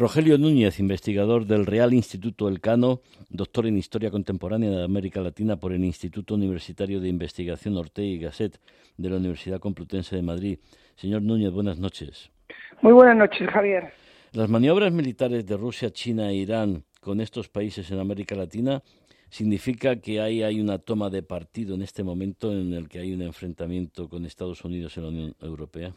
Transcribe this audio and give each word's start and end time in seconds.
Rogelio 0.00 0.38
Núñez, 0.38 0.80
investigador 0.80 1.44
del 1.44 1.66
Real 1.66 1.92
Instituto 1.92 2.48
Elcano, 2.48 3.02
doctor 3.28 3.66
en 3.66 3.76
Historia 3.76 4.10
Contemporánea 4.10 4.70
de 4.70 4.82
América 4.82 5.20
Latina 5.20 5.56
por 5.56 5.74
el 5.74 5.84
Instituto 5.84 6.36
Universitario 6.36 7.02
de 7.02 7.08
Investigación 7.10 7.76
Ortega 7.76 8.08
y 8.08 8.18
Gasset 8.18 8.58
de 8.96 9.10
la 9.10 9.16
Universidad 9.16 9.60
Complutense 9.60 10.16
de 10.16 10.22
Madrid. 10.22 10.58
Señor 10.96 11.20
Núñez, 11.20 11.52
buenas 11.52 11.76
noches. 11.76 12.30
Muy 12.80 12.94
buenas 12.94 13.14
noches, 13.14 13.46
Javier. 13.50 13.92
Las 14.32 14.48
maniobras 14.48 14.90
militares 14.90 15.44
de 15.44 15.58
Rusia, 15.58 15.90
China 15.90 16.30
e 16.30 16.34
Irán 16.34 16.84
con 17.02 17.20
estos 17.20 17.50
países 17.50 17.90
en 17.90 17.98
América 17.98 18.34
Latina 18.34 18.82
significa 19.28 19.96
que 19.96 20.22
hay, 20.22 20.42
hay 20.42 20.62
una 20.62 20.78
toma 20.78 21.10
de 21.10 21.22
partido 21.22 21.74
en 21.74 21.82
este 21.82 22.04
momento 22.04 22.52
en 22.52 22.72
el 22.72 22.88
que 22.88 23.00
hay 23.00 23.12
un 23.12 23.20
enfrentamiento 23.20 24.08
con 24.08 24.24
Estados 24.24 24.64
Unidos 24.64 24.96
en 24.96 25.02
la 25.02 25.08
Unión 25.10 25.36
Europea. 25.42 25.92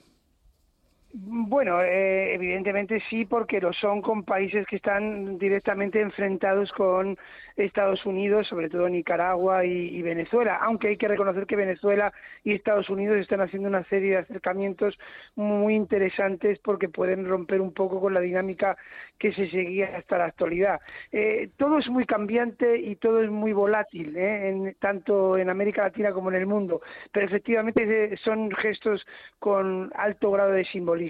Bueno, 1.16 1.80
eh, 1.84 2.34
evidentemente 2.34 3.00
sí, 3.08 3.26
porque 3.26 3.62
lo 3.62 3.72
son 3.72 4.02
con 4.02 4.24
países 4.24 4.66
que 4.66 4.78
están 4.78 5.38
directamente 5.38 6.02
enfrentados 6.02 6.72
con 6.72 7.20
Estados 7.56 8.04
Unidos, 8.08 8.48
sobre 8.48 8.68
todo 8.68 8.90
Nicaragua 8.90 9.64
y, 9.64 10.02
Venezuela, 10.02 10.56
aunque 10.56 10.88
hay 10.88 10.98
que 10.98 11.08
reconocer 11.08 11.46
que 11.46 11.56
Venezuela 11.56 12.12
y 12.44 12.54
Estados 12.54 12.90
Unidos 12.90 13.18
están 13.20 13.42
haciendo 13.42 13.70
una 13.70 13.84
serie 13.84 14.14
de 14.14 14.18
acercamientos 14.18 14.98
muy 15.36 15.76
interesantes 15.76 16.58
porque 16.64 16.90
pueden 16.90 17.28
romper 17.30 17.62
un 17.62 17.74
poco 17.74 18.02
con 18.02 18.16
la 18.16 18.20
dinámica 18.20 18.76
que 19.20 19.34
se 19.34 19.48
seguía 19.52 19.96
hasta 19.96 20.18
la 20.18 20.26
actualidad. 20.26 20.82
Eh, 21.12 21.52
todo 21.58 21.78
es 21.78 21.88
muy 21.90 22.08
cambiante 22.08 22.80
y 22.80 22.96
todo 22.96 23.22
es 23.22 23.30
muy 23.30 23.54
volátil, 23.54 24.16
¿eh? 24.18 24.76
tanto 24.80 25.38
en 25.38 25.52
América 25.52 25.84
Latina 25.84 26.12
como 26.12 26.32
en 26.32 26.38
el 26.38 26.48
mundo, 26.48 26.82
pero 27.12 27.28
efectivamente 27.28 28.18
son 28.18 28.50
gestos 28.50 29.06
con 29.38 29.92
alto 29.96 30.32
grado 30.32 30.54
de 30.54 30.66
simbolismo 30.66 31.03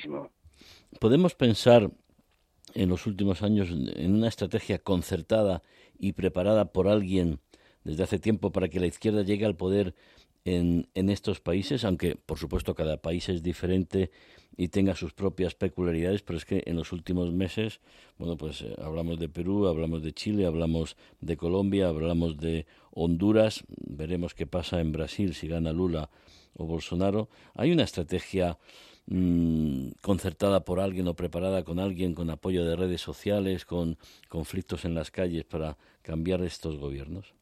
Podemos 0.99 1.35
pensar 1.35 1.91
en 2.73 2.89
los 2.89 3.05
últimos 3.05 3.43
años 3.43 3.70
en 3.70 4.13
una 4.13 4.27
estrategia 4.27 4.79
concertada 4.79 5.61
y 5.99 6.13
preparada 6.13 6.72
por 6.72 6.88
alguien 6.88 7.39
desde 7.83 8.03
hace 8.03 8.19
tiempo 8.19 8.52
para 8.52 8.69
que 8.69 8.80
la 8.80 8.88
izquierda 8.88 9.23
llegue 9.23 9.45
al 9.45 9.55
poder 9.55 9.94
en, 10.45 10.88
estos 11.09 11.39
países, 11.39 11.86
aunque 11.86 12.16
por 12.16 12.38
supuesto 12.38 12.75
cada 12.75 12.97
país 12.97 13.30
es 13.30 13.41
diferente 13.44 14.11
y 14.58 14.67
tenga 14.67 14.95
sus 14.95 15.13
propias 15.13 15.55
peculiaridades, 15.55 16.22
pero 16.22 16.38
es 16.38 16.45
que 16.45 16.63
en 16.66 16.75
los 16.75 16.91
últimos 16.91 17.31
meses, 17.31 17.80
bueno, 18.17 18.38
pues 18.38 18.61
eh, 18.61 18.75
hablamos 18.81 19.19
de 19.19 19.30
Perú, 19.30 19.67
hablamos 19.67 20.03
de 20.03 20.14
Chile, 20.14 20.45
hablamos 20.45 20.95
de 21.21 21.38
Colombia, 21.38 21.88
hablamos 21.88 22.38
de 22.38 22.66
Honduras, 22.91 23.64
veremos 23.67 24.33
qué 24.33 24.45
pasa 24.45 24.80
en 24.80 24.91
Brasil 24.91 25.33
si 25.33 25.47
gana 25.47 25.71
Lula 25.71 26.09
o 26.55 26.66
Bolsonaro. 26.66 27.30
Hay 27.55 27.71
una 27.71 27.83
estrategia 27.83 28.58
Mm, 29.05 29.89
concertada 30.02 30.64
por 30.64 30.80
alguien 30.80 31.08
o 31.09 31.16
preparada 31.16 31.64
con 31.64 31.80
alguien 31.80 32.14
con 32.14 32.30
apoyo 32.30 32.64
de 32.66 32.77
redes 32.77 33.02
sociales, 33.02 33.66
con 33.66 33.97
conflictos 34.30 34.86
en 34.86 34.95
las 34.95 35.11
calles 35.11 35.44
para 35.44 35.77
cambiar 36.02 36.41
estos 36.41 36.77
gobiernos? 36.77 37.33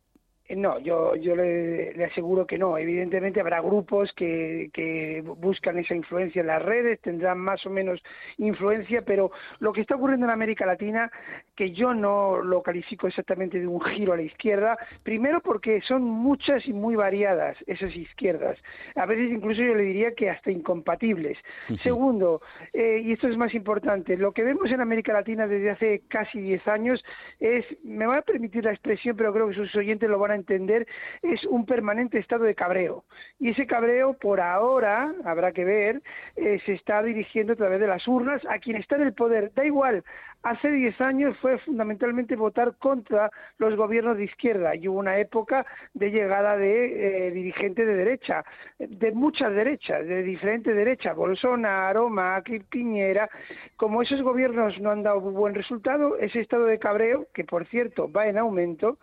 Eh, 0.52 0.56
no, 0.58 0.80
yo, 0.80 1.16
yo 1.16 1.34
le, 1.36 2.04
aseguro 2.04 2.46
que 2.46 2.58
no. 2.58 2.78
Evidentemente 2.78 3.40
habrá 3.40 3.62
grupos 3.62 4.12
que, 4.14 4.70
que, 4.74 5.24
buscan 5.38 5.78
esa 5.78 5.96
influencia 5.96 6.42
en 6.42 6.48
las 6.48 6.62
redes, 6.62 7.00
tendrán 7.00 7.40
más 7.40 7.66
o 7.66 7.70
menos 7.70 8.02
influencia, 8.38 9.02
pero 9.04 9.32
lo 9.60 9.72
que 9.72 9.82
está 9.82 9.96
ocurriendo 9.96 10.26
en 10.26 10.32
América 10.32 10.66
Latina, 10.66 11.10
que 11.56 11.72
yo 11.72 11.94
no 11.94 12.42
lo 12.42 12.62
califico 12.62 13.08
exactamente 13.08 13.60
de 13.60 13.68
un 13.68 13.82
giro 13.82 14.14
a 14.14 14.18
la 14.18 14.24
izquierda, 14.24 14.78
primero 15.04 15.42
porque 15.42 15.82
son 15.82 16.04
muchas 16.04 16.66
y 16.66 16.74
muy 16.74 16.96
variadas 16.96 17.58
esas 17.68 17.96
izquierdas. 17.96 18.58
A 18.96 19.06
veces 19.06 19.32
incluso 19.32 19.62
yo 19.62 19.76
le 19.76 19.84
diría 19.84 20.14
que 20.16 20.30
hasta 20.30 20.52
incompatibles. 20.52 21.38
Segundo, 21.84 22.42
eh, 22.74 23.02
y 23.04 23.12
esto 23.14 23.28
es 23.28 23.38
más 23.38 23.54
importante, 23.54 24.18
lo 24.18 24.32
que 24.32 24.44
vemos 24.44 24.72
en 24.72 24.82
América 24.82 25.14
Latina 25.14 25.48
desde 25.48 25.72
hace 25.72 26.02
casi 26.08 26.40
10 26.40 26.68
años 26.68 27.04
es, 27.40 27.66
me 27.84 28.06
va 28.06 28.18
a 28.18 28.22
permitir 28.22 28.66
la 28.66 28.72
expresión, 28.72 29.16
pero 29.16 29.34
creo 29.34 29.50
que 29.50 29.56
sus 29.56 29.76
oyentes 29.76 30.10
lo 30.10 30.20
van 30.20 30.32
a 30.32 30.36
entender, 30.36 30.88
es 31.22 31.44
un 31.46 31.66
permanente 31.66 32.18
estado 32.18 32.46
de 32.46 32.56
cabreo. 32.56 33.04
Y 33.40 33.50
ese 33.50 33.68
cabreo, 33.68 34.14
por 34.14 34.40
ahora, 34.42 35.14
habrá 35.26 35.52
que 35.52 35.66
ver, 35.66 36.02
eh, 36.36 36.60
se 36.66 36.74
está 36.74 37.04
dirigiendo 37.04 37.54
a 37.54 37.56
través 37.56 37.80
de 37.80 37.88
las 37.88 38.08
urnas 38.08 38.42
a 38.50 38.60
quien 38.60 38.78
está 38.78 38.96
en 38.96 39.04
el 39.04 39.14
poder. 39.14 39.52
Da 39.54 39.66
igual, 39.66 40.04
hace 40.44 40.72
10 40.72 41.00
años 41.02 41.38
fue 41.40 41.58
fundamentalmente 41.60 42.36
votar 42.36 42.76
contra 42.78 43.32
los 43.58 43.76
gobiernos 43.76 44.18
de 44.18 44.26
izquierda 44.26 44.76
y 44.76 44.88
hubo 44.88 45.00
una 45.00 45.20
época 45.20 45.66
de 45.94 46.12
llegada 46.12 46.58
de 46.58 47.28
eh, 47.28 47.32
dirigentes 47.32 47.86
de 47.86 47.96
derecha, 47.96 48.44
de 48.80 49.12
muchas 49.12 49.54
derechas, 49.54 50.06
de 50.06 50.24
diferentes 50.24 50.76
derechas, 50.76 51.16
Bolsonaro, 51.16 52.10
Macri, 52.10 52.60
Piñera. 52.60 53.30
Como 53.76 54.02
esos 54.02 54.22
gobiernos 54.22 54.80
no 54.80 54.92
han 54.92 55.04
dado 55.04 55.22
buen 55.22 55.56
resultado, 55.56 56.18
ese 56.18 56.40
estado 56.40 56.66
de 56.66 56.80
cabreo, 56.80 57.28
que 57.34 57.44
por 57.44 57.66
cierto 57.68 58.12
va 58.12 58.28
en 58.28 58.38
aumento, 58.38 58.98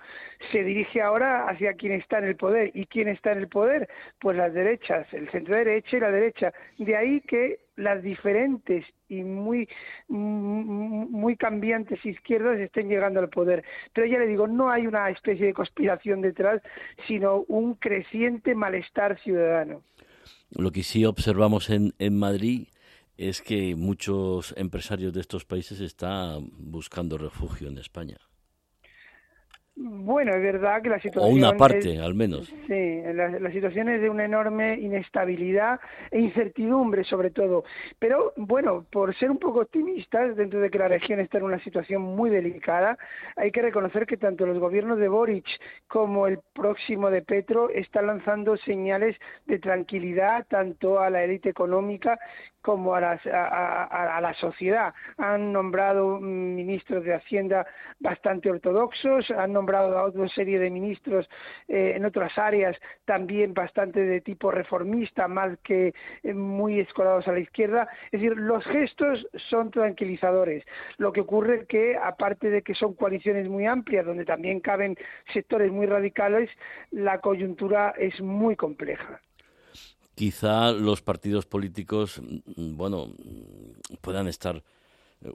se 0.53 0.62
dirige 0.65 1.03
ahora 1.03 1.48
hacia 1.48 1.75
quien 1.75 1.93
está 1.93 2.19
en 2.19 2.25
el 2.25 2.37
poder. 2.37 2.71
¿Y 2.75 2.87
quién 2.87 3.09
está 3.09 3.32
en 3.32 3.38
el 3.38 3.48
poder? 3.48 3.88
Pues 4.21 4.37
las 4.37 4.53
derechas, 4.53 5.06
el 5.12 5.31
centro 5.31 5.54
derecha 5.54 5.97
y 5.97 6.00
la 6.00 6.10
derecha. 6.10 6.53
De 6.78 6.97
ahí 6.97 7.21
que 7.22 7.59
las 7.78 8.03
diferentes 8.03 8.84
y 9.09 9.22
muy 9.22 9.69
muy 10.09 11.37
cambiantes 11.37 12.05
izquierdas 12.05 12.59
estén 12.59 12.89
llegando 12.89 13.21
al 13.21 13.28
poder. 13.28 13.65
Pero 13.94 14.06
ya 14.06 14.19
le 14.19 14.27
digo, 14.27 14.47
no 14.47 14.71
hay 14.71 14.87
una 14.87 15.09
especie 15.11 15.47
de 15.47 15.55
conspiración 15.55 16.21
detrás, 16.21 16.61
sino 17.06 17.44
un 17.49 17.75
creciente 17.75 18.55
malestar 18.55 19.19
ciudadano. 19.21 19.83
Lo 20.50 20.71
que 20.71 20.83
sí 20.83 21.05
observamos 21.05 21.71
en, 21.71 21.94
en 21.99 22.19
Madrid 22.19 22.69
es 23.16 23.43
que 23.43 23.75
muchos 23.75 24.55
empresarios 24.56 25.12
de 25.12 25.21
estos 25.21 25.45
países 25.45 25.81
están 25.81 26.50
buscando 26.59 27.19
refugio 27.19 27.69
en 27.69 27.78
España. 27.78 28.19
Bueno, 29.81 30.34
es 30.34 30.43
verdad 30.43 30.83
que 30.83 30.89
la 30.89 30.99
situación... 30.99 31.33
O 31.33 31.37
una 31.37 31.56
parte, 31.56 32.00
al 32.00 32.12
menos. 32.12 32.53
Sí, 32.66 33.00
la, 33.15 33.28
la, 33.28 33.53
situación 33.53 33.89
es 33.89 34.00
de 34.00 34.11
una 34.11 34.25
enorme 34.25 34.75
inestabilidad 34.75 35.78
e 36.11 36.19
incertidumbre, 36.19 37.05
sobre 37.05 37.31
todo. 37.31 37.62
Pero, 38.00 38.33
bueno, 38.37 38.84
por 38.91 39.15
ser 39.15 39.31
un 39.31 39.39
poco 39.39 39.61
optimistas, 39.61 40.34
dentro 40.34 40.59
de 40.59 40.69
que 40.69 40.78
la 40.81 40.89
región 40.89 41.21
está 41.21 41.39
en 41.39 41.44
una 41.44 41.62
situación 41.62 42.03
muy 42.03 42.28
delicada, 42.28 42.99
hay 43.37 43.53
que 43.53 43.62
reconocer 43.62 44.05
que 44.06 44.16
tanto 44.16 44.47
los 44.47 44.59
gobiernos 44.59 44.99
de 44.99 45.06
Boric 45.06 45.47
como 45.87 46.27
el 46.27 46.41
próximo 46.55 47.09
de 47.09 47.22
Petro 47.22 47.71
están 47.71 48.09
lanzando 48.09 48.56
señales 48.56 49.15
de 49.47 49.60
tranquilidad 49.60 50.45
tanto 50.49 50.99
a 50.99 51.09
la 51.09 51.22
élite 51.22 51.50
económica 51.50 52.19
como 52.60 52.95
a, 52.95 52.99
a, 52.99 54.21
la 54.21 54.34
sociedad. 54.34 54.93
Han 55.16 55.53
nombrado 55.53 56.19
ministros 56.21 57.05
de 57.05 57.15
Hacienda 57.15 57.66
bastante 58.00 58.50
ortodoxos, 58.50 59.31
han 59.31 59.53
nombrado 59.53 59.67
a 59.76 60.04
otra 60.04 60.28
serie 60.28 60.58
de 60.58 60.70
ministros 60.70 61.28
eh, 61.68 61.94
en 61.96 62.04
otras 62.04 62.36
áreas 62.38 62.76
también 63.04 63.54
bastante 63.54 64.00
de 64.00 64.20
tipo 64.20 64.50
reformista, 64.50 65.28
más 65.28 65.58
que 65.62 65.94
eh, 66.22 66.34
muy 66.34 66.80
escolados 66.80 67.28
a 67.28 67.32
la 67.32 67.40
izquierda. 67.40 67.88
Es 68.06 68.20
decir, 68.20 68.36
los 68.36 68.64
gestos 68.64 69.26
son 69.48 69.70
tranquilizadores. 69.70 70.64
Lo 70.96 71.12
que 71.12 71.20
ocurre 71.20 71.66
que, 71.66 71.96
aparte 71.96 72.50
de 72.50 72.62
que 72.62 72.74
son 72.74 72.94
coaliciones 72.94 73.48
muy 73.48 73.66
amplias, 73.66 74.06
donde 74.06 74.24
también 74.24 74.60
caben 74.60 74.96
sectores 75.32 75.70
muy 75.72 75.86
radicales, 75.86 76.50
la 76.90 77.20
coyuntura 77.20 77.94
es 77.98 78.20
muy 78.20 78.56
compleja 78.56 79.20
quizá 80.18 80.72
los 80.72 81.00
partidos 81.00 81.46
políticos, 81.46 82.20
mm, 82.20 82.76
bueno, 82.76 83.12
puedan 84.00 84.26
estar 84.26 84.64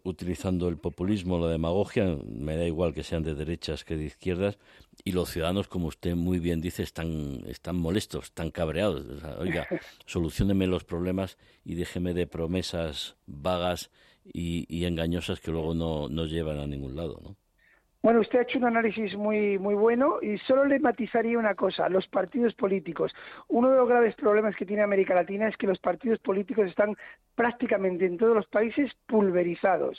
utilizando 0.03 0.67
el 0.69 0.77
populismo, 0.77 1.39
la 1.39 1.51
demagogia, 1.51 2.17
me 2.25 2.55
da 2.55 2.65
igual 2.65 2.93
que 2.93 3.03
sean 3.03 3.23
de 3.23 3.35
derechas 3.35 3.83
que 3.83 3.97
de 3.97 4.05
izquierdas, 4.05 4.57
y 5.03 5.11
los 5.11 5.29
ciudadanos, 5.29 5.67
como 5.67 5.87
usted 5.87 6.15
muy 6.15 6.39
bien 6.39 6.61
dice, 6.61 6.83
están, 6.83 7.43
están 7.47 7.75
molestos, 7.75 8.25
están 8.25 8.51
cabreados. 8.51 9.05
oiga, 9.39 9.67
solucioneme 10.05 10.67
los 10.67 10.83
problemas 10.83 11.37
y 11.65 11.75
déjeme 11.75 12.13
de 12.13 12.27
promesas 12.27 13.15
vagas 13.25 13.91
y, 14.33 14.65
y 14.73 14.85
engañosas 14.85 15.39
que 15.39 15.51
luego 15.51 15.73
no, 15.73 16.07
no 16.09 16.25
llevan 16.25 16.59
a 16.59 16.67
ningún 16.67 16.95
lado, 16.95 17.19
¿no? 17.21 17.35
Bueno, 18.03 18.19
usted 18.19 18.39
ha 18.39 18.41
hecho 18.41 18.57
un 18.57 18.65
análisis 18.65 19.15
muy, 19.15 19.57
muy 19.57 19.75
bueno 19.75 20.17
y 20.21 20.37
solo 20.39 20.65
le 20.65 20.77
matizaría 20.77 21.39
una 21.39 21.55
cosa, 21.55 21.87
los 21.87 22.05
partidos 22.09 22.53
políticos. 22.53 23.15
Uno 23.47 23.69
de 23.69 23.77
los 23.77 23.87
graves 23.87 24.13
problemas 24.15 24.57
que 24.57 24.65
tiene 24.65 24.83
América 24.83 25.15
Latina 25.15 25.47
es 25.47 25.55
que 25.55 25.67
los 25.67 25.79
partidos 25.79 26.19
políticos 26.19 26.67
están 26.67 26.97
prácticamente 27.35 28.05
en 28.05 28.17
todos 28.17 28.35
los 28.35 28.45
países 28.47 28.91
pulverizados. 29.07 29.97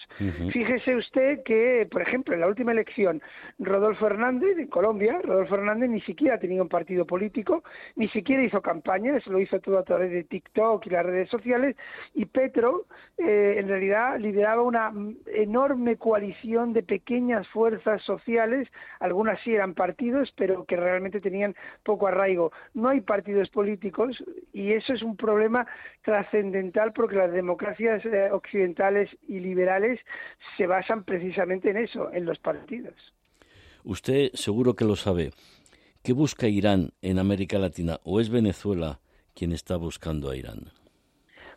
Fíjese 0.52 0.96
usted 0.96 1.42
que, 1.44 1.88
por 1.90 2.02
ejemplo, 2.02 2.34
en 2.34 2.40
la 2.40 2.46
última 2.46 2.72
elección, 2.72 3.22
Rodolfo 3.58 4.06
Hernández 4.06 4.58
en 4.58 4.68
Colombia, 4.68 5.20
Rodolfo 5.22 5.54
Hernández 5.54 5.88
ni 5.88 6.02
siquiera 6.02 6.38
tenía 6.38 6.60
un 6.60 6.68
partido 6.68 7.06
político, 7.06 7.64
ni 7.96 8.08
siquiera 8.08 8.44
hizo 8.44 8.60
campaña, 8.60 9.16
eso 9.16 9.32
lo 9.32 9.40
hizo 9.40 9.58
todo 9.60 9.78
a 9.78 9.82
través 9.82 10.10
de 10.10 10.24
TikTok 10.24 10.86
y 10.86 10.90
las 10.90 11.06
redes 11.06 11.30
sociales, 11.30 11.74
y 12.12 12.26
Petro, 12.26 12.84
eh, 13.16 13.56
en 13.56 13.66
realidad, 13.66 14.18
lideraba 14.18 14.60
una 14.60 14.92
enorme 15.26 15.96
coalición 15.96 16.74
de 16.74 16.82
pequeñas 16.82 17.48
fuerzas 17.48 17.93
sociales, 18.02 18.68
algunas 19.00 19.40
sí 19.42 19.54
eran 19.54 19.74
partidos, 19.74 20.32
pero 20.36 20.64
que 20.64 20.76
realmente 20.76 21.20
tenían 21.20 21.54
poco 21.82 22.06
arraigo. 22.06 22.52
No 22.74 22.88
hay 22.88 23.00
partidos 23.00 23.48
políticos 23.48 24.22
y 24.52 24.72
eso 24.72 24.92
es 24.92 25.02
un 25.02 25.16
problema 25.16 25.66
trascendental 26.02 26.92
porque 26.92 27.16
las 27.16 27.32
democracias 27.32 28.04
eh, 28.04 28.30
occidentales 28.32 29.10
y 29.28 29.40
liberales 29.40 30.00
se 30.56 30.66
basan 30.66 31.04
precisamente 31.04 31.70
en 31.70 31.78
eso, 31.78 32.12
en 32.12 32.24
los 32.24 32.38
partidos. 32.38 32.94
Usted 33.84 34.30
seguro 34.32 34.74
que 34.74 34.84
lo 34.84 34.96
sabe. 34.96 35.30
¿Qué 36.02 36.12
busca 36.12 36.48
Irán 36.48 36.90
en 37.02 37.18
América 37.18 37.58
Latina 37.58 37.98
o 38.04 38.20
es 38.20 38.28
Venezuela 38.30 39.00
quien 39.34 39.52
está 39.52 39.76
buscando 39.76 40.30
a 40.30 40.36
Irán? 40.36 40.70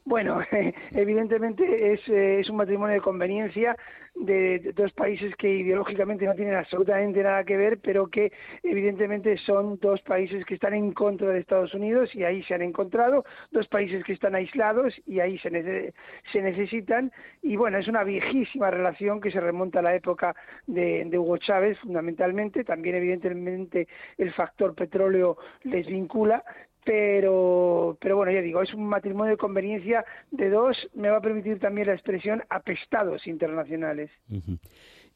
Bueno, 0.07 0.39
evidentemente 0.91 1.91
es, 1.91 1.99
eh, 2.07 2.39
es, 2.39 2.49
un 2.49 2.55
matrimonio 2.55 2.93
de 2.93 3.01
conveniencia 3.01 3.75
de 4.15 4.71
dos 4.73 4.93
países 4.93 5.35
que 5.35 5.53
ideológicamente 5.53 6.25
no 6.25 6.33
tienen 6.33 6.55
absolutamente 6.55 7.21
nada 7.21 7.43
que 7.43 7.57
ver, 7.57 7.79
pero 7.79 8.07
que 8.07 8.31
evidentemente 8.63 9.37
son 9.39 9.77
dos 9.81 10.01
países 10.03 10.45
que 10.45 10.53
están 10.53 10.73
en 10.73 10.93
contra 10.93 11.27
de 11.27 11.39
Estados 11.39 11.73
Unidos 11.73 12.15
y 12.15 12.23
ahí 12.23 12.41
se 12.43 12.53
han 12.53 12.61
encontrado, 12.61 13.25
dos 13.51 13.67
países 13.67 14.01
que 14.05 14.13
están 14.13 14.33
aislados 14.33 14.95
y 15.05 15.19
ahí 15.19 15.37
se, 15.39 15.93
se 16.31 16.41
necesitan. 16.41 17.11
Y 17.41 17.57
bueno, 17.57 17.77
es 17.77 17.89
una 17.89 18.05
viejísima 18.05 18.71
relación 18.71 19.19
que 19.19 19.29
se 19.29 19.41
remonta 19.41 19.79
a 19.79 19.83
la 19.83 19.93
época 19.93 20.33
de, 20.67 21.03
de 21.03 21.19
Hugo 21.19 21.37
Chávez 21.37 21.77
fundamentalmente, 21.79 22.63
también 22.63 22.95
evidentemente 22.95 23.89
el 24.17 24.31
factor 24.31 24.73
petróleo 24.73 25.37
les 25.63 25.85
vincula, 25.85 26.45
pero, 26.87 27.97
pero 27.99 28.15
bueno, 28.15 28.31
ya 28.31 28.41
digo, 28.41 28.61
es 28.61 28.73
un 28.73 28.87
matrimonio 28.87 29.31
de 29.31 29.37
conveniencia 29.37 30.05
de 30.31 30.49
dos, 30.49 30.77
me 30.93 31.09
va 31.09 31.17
a 31.17 31.21
permitir 31.21 31.59
también 31.59 31.87
la 31.87 31.93
expresión 31.93 32.41
apestados 32.49 33.27
internacionales. 33.27 34.09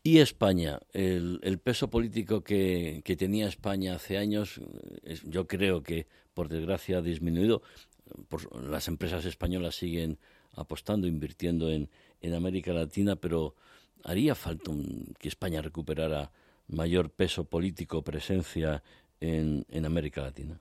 Y 0.03 0.19
España, 0.19 0.79
el, 0.91 1.39
el 1.44 1.59
peso 1.59 1.89
político 1.89 2.44
que, 2.44 3.01
que, 3.06 3.15
tenía 3.15 3.47
España 3.47 3.95
hace 3.95 4.18
años, 4.18 4.59
yo 5.23 5.47
creo 5.47 5.81
que 5.81 6.07
por 6.33 6.50
desgracia 6.50 6.97
ha 6.97 7.01
disminuido. 7.01 7.62
Por, 8.27 8.53
las 8.62 8.89
empresas 8.89 9.24
españolas 9.24 9.75
siguen 9.75 10.17
apostando, 10.56 11.07
invirtiendo 11.07 11.71
en, 11.71 11.88
en 12.19 12.33
América 12.33 12.74
Latina, 12.74 13.15
pero 13.15 13.56
haría 14.03 14.35
falta 14.35 14.74
que 15.19 15.29
España 15.29 15.62
recuperara 15.62 16.31
mayor 16.67 17.12
peso 17.12 17.45
político, 17.45 18.03
presencia 18.03 18.83
en, 19.21 19.65
en 19.69 19.85
América 19.85 20.21
Latina. 20.21 20.59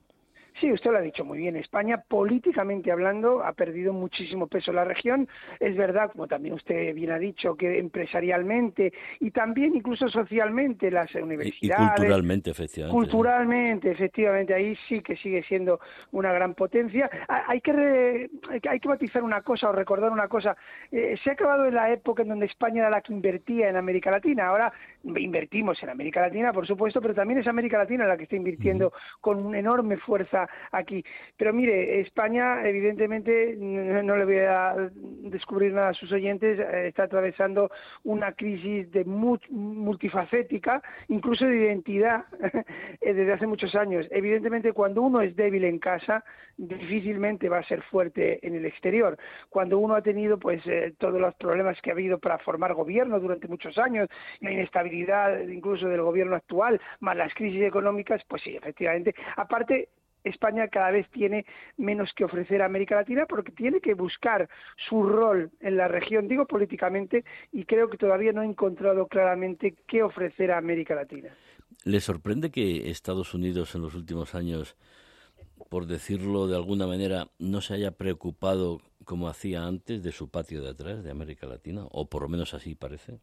Sí, 0.61 0.71
usted 0.71 0.91
lo 0.91 0.99
ha 0.99 1.01
dicho 1.01 1.25
muy 1.25 1.39
bien. 1.39 1.55
España, 1.55 2.03
políticamente 2.07 2.91
hablando, 2.91 3.43
ha 3.43 3.53
perdido 3.53 3.93
muchísimo 3.93 4.45
peso 4.45 4.69
en 4.69 4.75
la 4.75 4.83
región. 4.83 5.27
Es 5.59 5.75
verdad, 5.75 6.11
como 6.11 6.27
también 6.27 6.53
usted 6.53 6.93
bien 6.93 7.09
ha 7.09 7.17
dicho, 7.17 7.55
que 7.55 7.79
empresarialmente 7.79 8.93
y 9.19 9.31
también 9.31 9.75
incluso 9.75 10.07
socialmente 10.07 10.91
las 10.91 11.13
universidades. 11.15 11.83
Y, 11.83 11.95
culturalmente, 11.95 12.51
efectivamente. 12.51 12.95
Culturalmente, 12.95 13.89
efectivamente, 13.89 14.53
ahí 14.53 14.77
sí 14.87 15.01
que 15.01 15.15
sigue 15.15 15.41
siendo 15.43 15.79
una 16.11 16.31
gran 16.31 16.53
potencia. 16.53 17.09
Hay 17.27 17.59
que, 17.59 18.29
hay 18.69 18.79
que 18.79 18.87
matizar 18.87 19.23
una 19.23 19.41
cosa 19.41 19.69
o 19.69 19.71
recordar 19.71 20.11
una 20.11 20.27
cosa. 20.27 20.55
Eh, 20.91 21.17
se 21.23 21.31
ha 21.31 21.33
acabado 21.33 21.65
en 21.65 21.73
la 21.73 21.91
época 21.91 22.21
en 22.21 22.29
donde 22.29 22.45
España 22.45 22.81
era 22.81 22.91
la 22.91 23.01
que 23.01 23.13
invertía 23.13 23.67
en 23.67 23.77
América 23.77 24.11
Latina. 24.11 24.49
Ahora 24.49 24.71
invertimos 25.03 25.81
en 25.83 25.89
América 25.89 26.21
Latina, 26.21 26.53
por 26.53 26.67
supuesto, 26.67 27.01
pero 27.01 27.13
también 27.13 27.39
es 27.39 27.47
América 27.47 27.77
Latina 27.77 28.05
la 28.05 28.17
que 28.17 28.23
está 28.23 28.35
invirtiendo 28.35 28.93
con 29.19 29.45
una 29.45 29.59
enorme 29.59 29.97
fuerza 29.97 30.47
aquí. 30.71 31.03
Pero 31.37 31.53
mire, 31.53 31.99
España, 32.01 32.65
evidentemente, 32.67 33.55
no 33.57 34.15
le 34.15 34.25
voy 34.25 34.39
a 34.39 34.89
descubrir 35.29 35.73
nada 35.73 35.89
a 35.89 35.93
sus 35.93 36.11
oyentes, 36.11 36.59
eh, 36.59 36.87
está 36.87 37.03
atravesando 37.03 37.69
una 38.03 38.33
crisis 38.33 38.91
de 38.91 39.05
multifacética, 39.05 40.81
incluso 41.07 41.45
de 41.45 41.57
identidad, 41.57 42.25
eh, 43.01 43.13
desde 43.13 43.33
hace 43.33 43.47
muchos 43.47 43.75
años. 43.75 44.07
Evidentemente, 44.11 44.73
cuando 44.73 45.01
uno 45.01 45.21
es 45.21 45.35
débil 45.35 45.65
en 45.65 45.79
casa, 45.79 46.23
difícilmente 46.57 47.49
va 47.49 47.59
a 47.59 47.63
ser 47.63 47.81
fuerte 47.83 48.45
en 48.45 48.55
el 48.55 48.65
exterior. 48.65 49.17
Cuando 49.49 49.79
uno 49.79 49.95
ha 49.95 50.01
tenido, 50.01 50.37
pues, 50.37 50.65
eh, 50.67 50.93
todos 50.97 51.19
los 51.19 51.33
problemas 51.35 51.81
que 51.81 51.91
ha 51.91 51.93
habido 51.93 52.19
para 52.19 52.37
formar 52.39 52.73
gobierno 52.73 53.19
durante 53.19 53.47
muchos 53.47 53.77
años, 53.77 54.09
la 54.39 54.51
inestabilidad 54.51 55.39
incluso 55.47 55.87
del 55.87 56.01
gobierno 56.01 56.35
actual, 56.35 56.79
más 56.99 57.15
las 57.15 57.33
crisis 57.33 57.63
económicas, 57.63 58.21
pues 58.27 58.41
sí, 58.41 58.55
efectivamente. 58.55 59.13
Aparte, 59.35 59.89
España 60.23 60.67
cada 60.67 60.91
vez 60.91 61.09
tiene 61.09 61.45
menos 61.77 62.13
que 62.13 62.25
ofrecer 62.25 62.61
a 62.61 62.65
América 62.65 62.95
Latina 62.95 63.25
porque 63.27 63.51
tiene 63.51 63.81
que 63.81 63.93
buscar 63.93 64.49
su 64.89 65.03
rol 65.03 65.51
en 65.59 65.77
la 65.77 65.87
región, 65.87 66.27
digo 66.27 66.45
políticamente, 66.45 67.25
y 67.51 67.65
creo 67.65 67.89
que 67.89 67.97
todavía 67.97 68.31
no 68.31 68.41
ha 68.41 68.45
encontrado 68.45 69.07
claramente 69.07 69.75
qué 69.87 70.03
ofrecer 70.03 70.51
a 70.51 70.57
América 70.57 70.95
Latina. 70.95 71.29
¿Le 71.83 71.99
sorprende 71.99 72.51
que 72.51 72.89
Estados 72.89 73.33
Unidos 73.33 73.73
en 73.75 73.81
los 73.81 73.95
últimos 73.95 74.35
años, 74.35 74.75
por 75.69 75.87
decirlo 75.87 76.47
de 76.47 76.55
alguna 76.55 76.85
manera, 76.85 77.27
no 77.39 77.61
se 77.61 77.73
haya 77.73 77.91
preocupado 77.91 78.81
como 79.05 79.27
hacía 79.27 79.65
antes 79.65 80.03
de 80.03 80.11
su 80.11 80.29
patio 80.29 80.61
de 80.61 80.69
atrás, 80.69 81.03
de 81.03 81.11
América 81.11 81.47
Latina? 81.47 81.85
O 81.89 82.07
por 82.07 82.21
lo 82.21 82.29
menos 82.29 82.53
así 82.53 82.75
parece. 82.75 83.19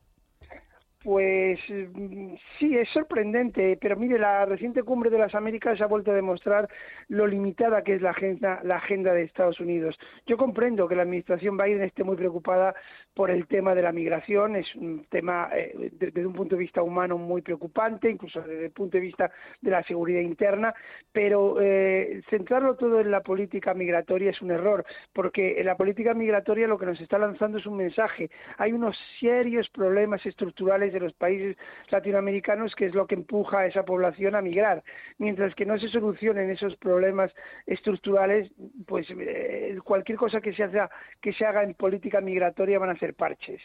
Pues 1.09 1.59
mm, 1.71 2.35
sí, 2.59 2.77
es 2.77 2.87
sorprendente, 2.91 3.79
pero 3.81 3.97
mire, 3.97 4.19
la 4.19 4.45
reciente 4.45 4.83
cumbre 4.83 5.09
de 5.09 5.17
las 5.17 5.35
Américas 5.35 5.81
ha 5.81 5.87
vuelto 5.87 6.11
a 6.11 6.15
demostrar 6.15 6.69
lo 7.09 7.27
limitada 7.27 7.83
que 7.83 7.95
es 7.95 8.03
la 8.03 8.11
agenda, 8.11 8.61
la 8.63 8.77
agenda 8.77 9.15
de 9.15 9.23
Estados 9.23 9.59
Unidos. 9.59 9.99
Yo 10.27 10.37
comprendo 10.37 10.87
que 10.87 10.97
la 10.97 11.05
administración 11.05 11.57
Biden 11.57 11.81
esté 11.81 12.05
muy 12.05 12.15
preocupada 12.15 12.75
por 13.15 13.31
el 13.31 13.47
tema 13.47 13.75
de 13.75 13.81
la 13.81 13.91
migración, 13.91 14.57
es 14.57 14.75
un 14.75 15.07
tema 15.09 15.49
eh, 15.55 15.91
desde 15.93 16.27
un 16.27 16.35
punto 16.35 16.57
de 16.57 16.61
vista 16.61 16.83
humano 16.83 17.17
muy 17.17 17.41
preocupante, 17.41 18.11
incluso 18.11 18.43
desde 18.43 18.67
el 18.67 18.73
punto 18.73 18.99
de 18.99 19.01
vista 19.01 19.31
de 19.63 19.71
la 19.71 19.83
seguridad 19.85 20.21
interna, 20.21 20.75
pero 21.11 21.57
eh, 21.59 22.21
centrarlo 22.29 22.77
todo 22.77 23.01
en 23.01 23.11
la 23.11 23.23
política 23.23 23.73
migratoria 23.73 24.29
es 24.29 24.43
un 24.43 24.51
error, 24.51 24.85
porque 25.15 25.59
en 25.59 25.65
la 25.65 25.77
política 25.79 26.13
migratoria 26.13 26.69
lo 26.69 26.79
que 26.79 26.85
nos 26.85 27.01
está 27.01 27.17
lanzando 27.17 27.57
es 27.57 27.65
un 27.65 27.79
mensaje. 27.79 28.31
Hay 28.59 28.75
unos 28.75 28.95
serios 29.19 29.71
problemas 29.71 30.25
estructurales 30.27 30.98
los 31.01 31.13
países 31.13 31.57
latinoamericanos, 31.91 32.75
que 32.75 32.87
es 32.87 32.95
lo 32.95 33.07
que 33.07 33.15
empuja 33.15 33.61
a 33.61 33.67
esa 33.67 33.85
población 33.85 34.35
a 34.35 34.43
migrar. 34.43 34.83
Mientras 35.19 35.55
que 35.55 35.67
no 35.67 35.79
se 35.79 35.89
solucionen 35.89 36.51
esos 36.51 36.77
problemas 36.77 37.33
estructurales, 37.67 38.51
pues 38.87 39.07
eh, 39.11 39.79
cualquier 39.85 40.19
cosa 40.19 40.41
que 40.41 40.53
se, 40.53 40.63
haga, 40.63 40.91
que 41.21 41.33
se 41.33 41.45
haga 41.45 41.63
en 41.63 41.75
política 41.75 42.21
migratoria 42.21 42.79
van 42.79 42.91
a 42.91 42.99
ser 42.99 43.15
parches. 43.15 43.61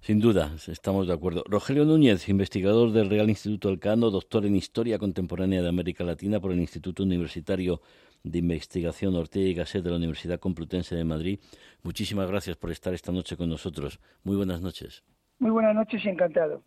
Sin 0.00 0.20
duda, 0.20 0.54
estamos 0.68 1.06
de 1.06 1.14
acuerdo. 1.14 1.44
Rogelio 1.46 1.86
Núñez, 1.86 2.28
investigador 2.28 2.92
del 2.92 3.08
Real 3.08 3.30
Instituto 3.30 3.70
Elcano, 3.70 4.10
doctor 4.10 4.44
en 4.44 4.54
Historia 4.54 4.98
Contemporánea 4.98 5.62
de 5.62 5.68
América 5.70 6.04
Latina 6.04 6.40
por 6.40 6.52
el 6.52 6.60
Instituto 6.60 7.02
Universitario 7.02 7.80
de 8.22 8.38
Investigación 8.38 9.14
Ortega 9.14 9.48
y 9.48 9.54
Gasset 9.54 9.82
de 9.82 9.90
la 9.90 9.96
Universidad 9.96 10.40
Complutense 10.40 10.94
de 10.94 11.04
Madrid. 11.04 11.38
Muchísimas 11.82 12.28
gracias 12.28 12.56
por 12.58 12.70
estar 12.70 12.92
esta 12.92 13.12
noche 13.12 13.38
con 13.38 13.48
nosotros. 13.48 13.98
Muy 14.24 14.36
buenas 14.36 14.60
noches. 14.60 15.04
Muy 15.44 15.50
buenas 15.50 15.74
noches 15.74 16.02
y 16.02 16.08
encantado. 16.08 16.62